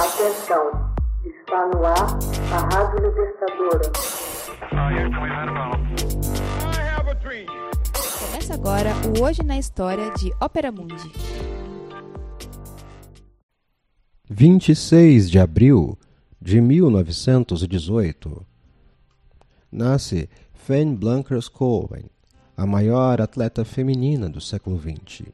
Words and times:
Atenção, 0.00 0.94
está 1.26 1.66
no 1.66 1.84
ar 1.84 2.18
a 2.54 2.74
Rádio 2.74 3.06
Libertadora. 3.06 3.92
Começa 8.18 8.54
agora 8.54 8.94
o 9.06 9.22
Hoje 9.22 9.42
na 9.42 9.58
História 9.58 10.10
de 10.14 10.32
Ópera 10.40 10.72
Mundi. 10.72 11.12
26 14.30 15.28
de 15.30 15.38
abril 15.38 15.98
de 16.40 16.62
1918. 16.62 18.46
Nasce 19.70 20.30
Fanny 20.54 20.96
Blankers 20.96 21.50
Cohen, 21.50 22.06
a 22.56 22.64
maior 22.64 23.20
atleta 23.20 23.66
feminina 23.66 24.30
do 24.30 24.40
século 24.40 24.80
XX. 24.80 25.28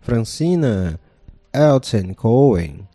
Francina 0.00 1.00
Elton 1.52 2.14
Cohen, 2.14 2.88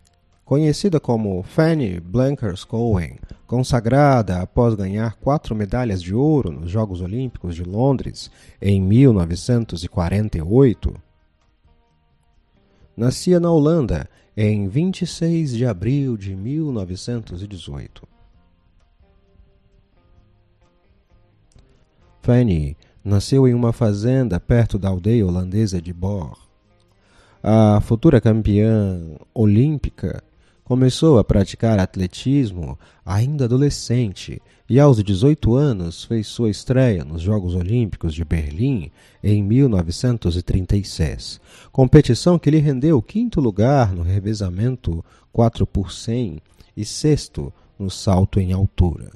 conhecida 0.46 0.98
como 1.00 1.42
Fanny 1.42 1.98
Blankers 1.98 2.64
Cohen, 2.64 3.16
consagrada 3.48 4.40
após 4.40 4.76
ganhar 4.76 5.16
quatro 5.16 5.56
medalhas 5.56 6.00
de 6.00 6.14
ouro 6.14 6.52
nos 6.52 6.70
Jogos 6.70 7.00
Olímpicos 7.00 7.56
de 7.56 7.64
Londres 7.64 8.30
em 8.62 8.80
1948. 8.80 10.94
Nascia 12.96 13.40
na 13.40 13.50
Holanda 13.50 14.08
em 14.36 14.68
26 14.68 15.50
de 15.50 15.66
abril 15.66 16.16
de 16.16 16.36
1918. 16.36 18.06
Fanny 22.22 22.76
nasceu 23.04 23.48
em 23.48 23.54
uma 23.54 23.72
fazenda 23.72 24.38
perto 24.38 24.78
da 24.78 24.90
aldeia 24.90 25.26
holandesa 25.26 25.82
de 25.82 25.92
Bor. 25.92 26.38
A 27.42 27.80
futura 27.80 28.20
campeã 28.20 29.00
olímpica 29.32 30.22
começou 30.66 31.16
a 31.16 31.22
praticar 31.22 31.78
atletismo 31.78 32.76
ainda 33.04 33.44
adolescente 33.44 34.42
e, 34.68 34.80
aos 34.80 35.00
18 35.00 35.54
anos, 35.54 36.02
fez 36.02 36.26
sua 36.26 36.50
estreia 36.50 37.04
nos 37.04 37.22
Jogos 37.22 37.54
Olímpicos 37.54 38.12
de 38.12 38.24
Berlim 38.24 38.90
em 39.22 39.44
1936, 39.44 41.40
competição 41.70 42.36
que 42.36 42.50
lhe 42.50 42.58
rendeu 42.58 43.00
quinto 43.00 43.40
lugar 43.40 43.94
no 43.94 44.02
revezamento 44.02 45.04
4 45.32 45.64
por 45.68 45.92
100 45.92 46.40
e 46.76 46.84
sexto 46.84 47.54
no 47.78 47.88
salto 47.88 48.40
em 48.40 48.52
altura. 48.52 49.12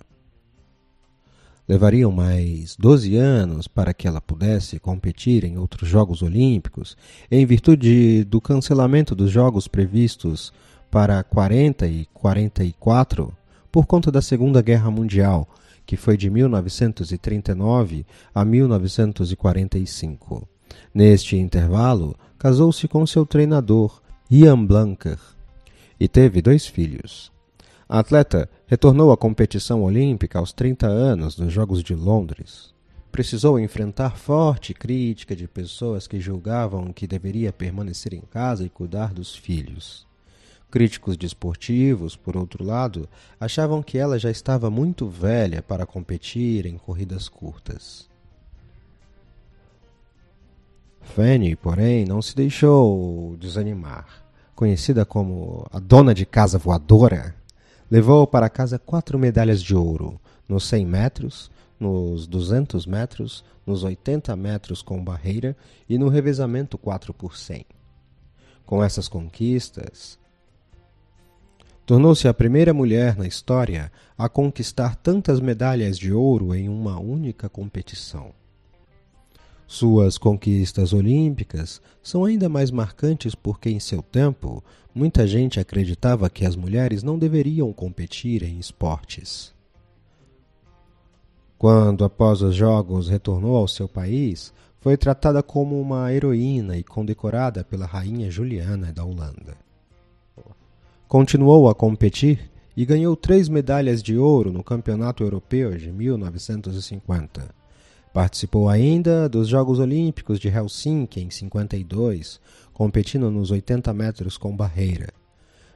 Levariam 1.68 2.12
mais 2.12 2.76
12 2.76 3.16
anos 3.16 3.66
para 3.66 3.92
que 3.92 4.06
ela 4.06 4.20
pudesse 4.20 4.78
competir 4.78 5.42
em 5.42 5.58
outros 5.58 5.88
Jogos 5.88 6.22
Olímpicos, 6.22 6.96
em 7.28 7.44
virtude 7.44 8.22
do 8.22 8.40
cancelamento 8.40 9.16
dos 9.16 9.32
Jogos 9.32 9.66
previstos 9.66 10.52
para 10.90 11.22
40 11.22 11.86
e 11.86 12.06
44 12.12 13.32
por 13.70 13.86
conta 13.86 14.10
da 14.10 14.20
Segunda 14.20 14.60
Guerra 14.60 14.90
Mundial, 14.90 15.48
que 15.86 15.96
foi 15.96 16.16
de 16.16 16.28
1939 16.28 18.04
a 18.34 18.44
1945. 18.44 20.48
Neste 20.92 21.36
intervalo, 21.36 22.16
casou-se 22.38 22.88
com 22.88 23.06
seu 23.06 23.24
treinador, 23.24 24.02
Ian 24.30 24.64
Blanker, 24.64 25.18
e 25.98 26.08
teve 26.08 26.42
dois 26.42 26.66
filhos. 26.66 27.32
A 27.88 28.00
atleta 28.00 28.50
retornou 28.66 29.12
à 29.12 29.16
competição 29.16 29.82
olímpica 29.82 30.38
aos 30.38 30.52
30 30.52 30.86
anos 30.86 31.36
nos 31.36 31.52
Jogos 31.52 31.82
de 31.82 31.94
Londres. 31.94 32.72
Precisou 33.10 33.58
enfrentar 33.58 34.16
forte 34.16 34.72
crítica 34.72 35.34
de 35.34 35.48
pessoas 35.48 36.06
que 36.06 36.20
julgavam 36.20 36.92
que 36.92 37.08
deveria 37.08 37.52
permanecer 37.52 38.14
em 38.14 38.20
casa 38.20 38.64
e 38.64 38.68
cuidar 38.68 39.12
dos 39.12 39.34
filhos. 39.34 40.08
Críticos 40.70 41.16
desportivos, 41.16 42.14
por 42.14 42.36
outro 42.36 42.64
lado, 42.64 43.08
achavam 43.40 43.82
que 43.82 43.98
ela 43.98 44.18
já 44.18 44.30
estava 44.30 44.70
muito 44.70 45.08
velha 45.08 45.60
para 45.60 45.84
competir 45.84 46.64
em 46.64 46.78
corridas 46.78 47.28
curtas. 47.28 48.08
Fanny, 51.00 51.56
porém, 51.56 52.04
não 52.04 52.22
se 52.22 52.36
deixou 52.36 53.36
desanimar. 53.36 54.24
Conhecida 54.54 55.04
como 55.04 55.66
a 55.72 55.80
dona 55.80 56.14
de 56.14 56.24
casa 56.24 56.56
voadora, 56.56 57.34
levou 57.90 58.26
para 58.26 58.48
casa 58.48 58.78
quatro 58.78 59.18
medalhas 59.18 59.60
de 59.60 59.74
ouro 59.74 60.20
nos 60.48 60.68
100 60.68 60.86
metros, 60.86 61.50
nos 61.78 62.26
200 62.26 62.86
metros, 62.86 63.44
nos 63.66 63.82
80 63.82 64.36
metros 64.36 64.82
com 64.82 65.02
barreira 65.02 65.56
e 65.88 65.98
no 65.98 66.08
revezamento 66.08 66.78
4 66.78 67.12
por 67.14 67.36
100. 67.36 67.64
Com 68.64 68.84
essas 68.84 69.08
conquistas, 69.08 70.18
tornou-se 71.90 72.28
a 72.28 72.32
primeira 72.32 72.72
mulher 72.72 73.18
na 73.18 73.26
história 73.26 73.90
a 74.16 74.28
conquistar 74.28 74.94
tantas 74.94 75.40
medalhas 75.40 75.98
de 75.98 76.12
ouro 76.12 76.54
em 76.54 76.68
uma 76.68 77.00
única 77.00 77.48
competição. 77.48 78.30
Suas 79.66 80.16
conquistas 80.16 80.92
olímpicas 80.92 81.82
são 82.00 82.24
ainda 82.24 82.48
mais 82.48 82.70
marcantes 82.70 83.34
porque, 83.34 83.70
em 83.70 83.80
seu 83.80 84.02
tempo, 84.02 84.62
muita 84.94 85.26
gente 85.26 85.58
acreditava 85.58 86.30
que 86.30 86.46
as 86.46 86.54
mulheres 86.54 87.02
não 87.02 87.18
deveriam 87.18 87.72
competir 87.72 88.44
em 88.44 88.60
esportes. 88.60 89.52
Quando, 91.58 92.04
após 92.04 92.40
os 92.40 92.54
Jogos, 92.54 93.08
retornou 93.08 93.56
ao 93.56 93.66
seu 93.66 93.88
país, 93.88 94.54
foi 94.80 94.96
tratada 94.96 95.42
como 95.42 95.80
uma 95.80 96.12
heroína 96.12 96.76
e 96.76 96.84
condecorada 96.84 97.64
pela 97.64 97.84
rainha 97.84 98.30
Juliana 98.30 98.92
da 98.92 99.04
Holanda. 99.04 99.69
Continuou 101.10 101.68
a 101.68 101.74
competir 101.74 102.48
e 102.76 102.86
ganhou 102.86 103.16
três 103.16 103.48
medalhas 103.48 104.00
de 104.00 104.16
ouro 104.16 104.52
no 104.52 104.62
Campeonato 104.62 105.24
Europeu 105.24 105.76
de 105.76 105.90
1950 105.90 107.52
Participou 108.12 108.68
ainda 108.68 109.28
dos 109.28 109.48
Jogos 109.48 109.80
Olímpicos 109.80 110.38
de 110.38 110.46
Helsinki 110.46 111.20
em 111.20 111.28
52, 111.28 112.40
competindo 112.72 113.28
nos 113.28 113.50
80 113.50 113.92
metros 113.92 114.38
com 114.38 114.56
barreira. 114.56 115.08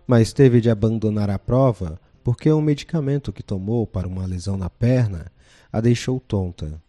Mas 0.07 0.33
teve 0.33 0.61
de 0.61 0.71
abandonar 0.71 1.29
a 1.29 1.39
prova 1.39 2.01
porque 2.23 2.53
um 2.53 2.61
medicamento 2.61 3.33
que 3.33 3.43
tomou 3.43 3.89
para 3.89 4.07
uma 4.07 4.27
lesão 4.27 4.57
na 4.57 4.71
perna 4.71 5.33
a 5.73 5.81
deixou 5.81 6.21
tonta. 6.21 6.81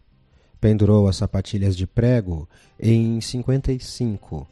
Pendurou 0.62 1.08
as 1.08 1.16
sapatilhas 1.16 1.76
de 1.76 1.88
prego 1.88 2.48
em 2.80 3.20
55. 3.20 4.48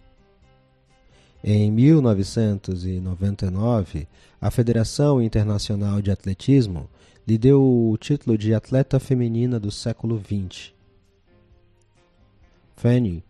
Em 1.43 1.69
1999, 1.69 4.07
a 4.39 4.49
Federação 4.49 5.21
Internacional 5.21 6.01
de 6.01 6.09
Atletismo 6.09 6.89
lhe 7.27 7.37
deu 7.37 7.61
o 7.61 7.97
título 7.97 8.37
de 8.37 8.53
atleta 8.53 8.97
feminina 8.99 9.59
do 9.59 9.69
século 9.69 10.19
XX 10.19 10.73
Fanny 12.83 13.23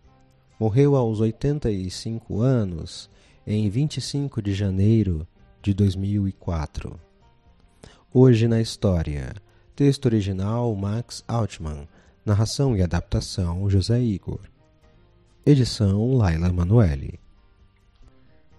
morreu 0.60 0.96
aos 0.96 1.20
85 1.20 2.42
anos 2.42 3.10
em 3.46 3.70
25 3.70 4.42
de 4.42 4.54
janeiro 4.54 5.28
de 5.62 5.74
2004. 5.74 7.00
Hoje 8.12 8.48
na 8.48 8.60
história. 8.60 9.34
Texto 9.76 10.06
original 10.06 10.74
Max 10.76 11.24
Altman. 11.28 11.88
Narração 12.26 12.76
e 12.76 12.82
adaptação 12.82 13.70
José 13.70 14.02
Igor. 14.02 14.40
Edição 15.46 16.16
Laila 16.16 16.48
Emanuele. 16.48 17.20